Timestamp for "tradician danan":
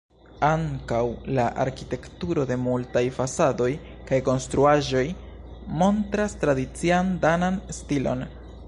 6.47-7.63